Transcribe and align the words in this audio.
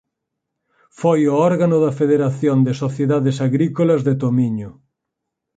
Foi 0.99 1.19
o 1.31 1.35
órgano 1.49 1.77
da 1.85 1.95
Federación 1.99 2.57
de 2.67 2.73
Sociedades 2.83 3.37
Agrícolas 3.47 4.01
de 4.07 4.13
Tomiño. 4.21 4.69